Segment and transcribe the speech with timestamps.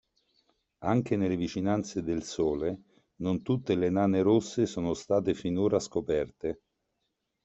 [0.79, 2.85] Anche nelle vicinanze del Sole,
[3.17, 6.61] non tutte le nane rosse sono state finora scoperte.